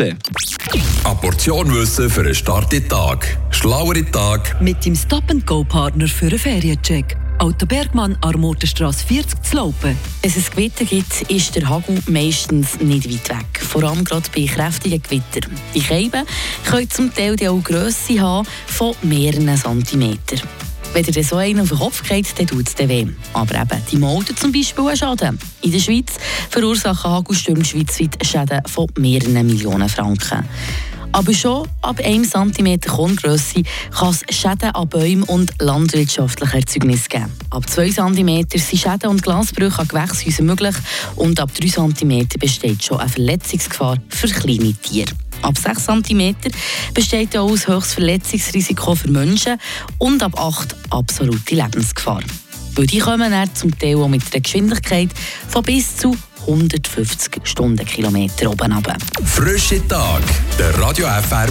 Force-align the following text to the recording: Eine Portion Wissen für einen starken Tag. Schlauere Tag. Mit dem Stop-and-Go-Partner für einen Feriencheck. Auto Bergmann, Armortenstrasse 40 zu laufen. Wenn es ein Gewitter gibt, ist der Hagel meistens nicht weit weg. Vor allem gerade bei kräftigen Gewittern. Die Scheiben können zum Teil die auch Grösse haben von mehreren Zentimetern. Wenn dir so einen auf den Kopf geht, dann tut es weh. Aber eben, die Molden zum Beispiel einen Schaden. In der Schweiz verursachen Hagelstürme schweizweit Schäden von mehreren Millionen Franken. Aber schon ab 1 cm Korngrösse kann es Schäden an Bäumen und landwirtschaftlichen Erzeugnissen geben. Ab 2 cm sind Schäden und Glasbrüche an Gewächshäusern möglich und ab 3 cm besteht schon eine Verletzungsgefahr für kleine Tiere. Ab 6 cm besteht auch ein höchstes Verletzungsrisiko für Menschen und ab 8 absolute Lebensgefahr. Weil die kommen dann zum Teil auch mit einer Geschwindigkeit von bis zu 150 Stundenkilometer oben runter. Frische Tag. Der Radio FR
Eine 0.00 1.16
Portion 1.20 1.74
Wissen 1.74 2.08
für 2.08 2.22
einen 2.22 2.34
starken 2.34 2.88
Tag. 2.88 3.36
Schlauere 3.50 4.02
Tag. 4.10 4.58
Mit 4.62 4.82
dem 4.86 4.96
Stop-and-Go-Partner 4.96 6.08
für 6.08 6.28
einen 6.28 6.38
Feriencheck. 6.38 7.18
Auto 7.38 7.66
Bergmann, 7.66 8.16
Armortenstrasse 8.22 9.04
40 9.06 9.42
zu 9.42 9.56
laufen. 9.56 9.98
Wenn 10.22 10.30
es 10.30 10.36
ein 10.36 10.44
Gewitter 10.56 10.86
gibt, 10.86 11.30
ist 11.30 11.54
der 11.54 11.68
Hagel 11.68 11.98
meistens 12.06 12.80
nicht 12.80 13.10
weit 13.10 13.28
weg. 13.38 13.60
Vor 13.60 13.84
allem 13.84 14.02
gerade 14.04 14.28
bei 14.34 14.46
kräftigen 14.46 15.02
Gewittern. 15.02 15.50
Die 15.74 15.82
Scheiben 15.82 16.24
können 16.64 16.88
zum 16.88 17.14
Teil 17.14 17.36
die 17.36 17.48
auch 17.48 17.62
Grösse 17.62 18.20
haben 18.20 18.48
von 18.66 18.94
mehreren 19.02 19.54
Zentimetern. 19.54 20.40
Wenn 20.92 21.04
dir 21.04 21.22
so 21.22 21.36
einen 21.36 21.60
auf 21.60 21.68
den 21.68 21.78
Kopf 21.78 22.02
geht, 22.02 22.36
dann 22.36 22.48
tut 22.48 22.68
es 22.68 22.76
weh. 22.88 23.06
Aber 23.32 23.54
eben, 23.54 23.82
die 23.90 23.96
Molden 23.96 24.36
zum 24.36 24.50
Beispiel 24.50 24.88
einen 24.88 24.96
Schaden. 24.96 25.38
In 25.62 25.70
der 25.70 25.78
Schweiz 25.78 26.14
verursachen 26.50 27.10
Hagelstürme 27.10 27.64
schweizweit 27.64 28.18
Schäden 28.26 28.60
von 28.66 28.88
mehreren 28.98 29.46
Millionen 29.46 29.88
Franken. 29.88 30.44
Aber 31.12 31.32
schon 31.32 31.68
ab 31.82 32.00
1 32.04 32.30
cm 32.30 32.80
Korngrösse 32.80 33.62
kann 33.90 34.10
es 34.10 34.36
Schäden 34.36 34.70
an 34.70 34.88
Bäumen 34.88 35.22
und 35.24 35.52
landwirtschaftlichen 35.60 36.58
Erzeugnissen 36.58 37.08
geben. 37.08 37.32
Ab 37.50 37.68
2 37.68 37.90
cm 37.90 38.46
sind 38.54 38.80
Schäden 38.80 39.10
und 39.10 39.22
Glasbrüche 39.22 39.78
an 39.78 39.88
Gewächshäusern 39.88 40.46
möglich 40.46 40.74
und 41.14 41.38
ab 41.38 41.50
3 41.54 41.68
cm 41.68 42.28
besteht 42.38 42.82
schon 42.82 42.98
eine 42.98 43.08
Verletzungsgefahr 43.08 43.98
für 44.08 44.28
kleine 44.28 44.74
Tiere. 44.74 45.12
Ab 45.42 45.56
6 45.58 45.86
cm 45.86 46.34
besteht 46.94 47.36
auch 47.36 47.50
ein 47.50 47.66
höchstes 47.66 47.94
Verletzungsrisiko 47.94 48.94
für 48.94 49.10
Menschen 49.10 49.58
und 49.98 50.22
ab 50.22 50.38
8 50.38 50.74
absolute 50.90 51.54
Lebensgefahr. 51.54 52.22
Weil 52.74 52.86
die 52.86 52.98
kommen 52.98 53.30
dann 53.30 53.54
zum 53.54 53.76
Teil 53.78 53.96
auch 53.96 54.08
mit 54.08 54.22
einer 54.32 54.40
Geschwindigkeit 54.40 55.10
von 55.48 55.62
bis 55.62 55.96
zu 55.96 56.16
150 56.40 57.40
Stundenkilometer 57.44 58.50
oben 58.50 58.72
runter. 58.72 58.96
Frische 59.24 59.86
Tag. 59.86 60.22
Der 60.58 60.78
Radio 60.78 61.06
FR 61.06 61.38